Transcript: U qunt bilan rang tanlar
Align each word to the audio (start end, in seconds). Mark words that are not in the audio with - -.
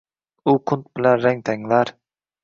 U 0.51 0.53
qunt 0.69 0.85
bilan 0.99 1.21
rang 1.25 1.43
tanlar 1.49 1.93